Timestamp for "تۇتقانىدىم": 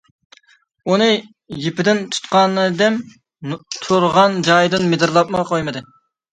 2.15-2.99